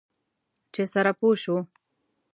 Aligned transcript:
چې 0.73 0.83
سره 0.93 1.11
پوه 1.19 1.35
شو. 1.43 1.57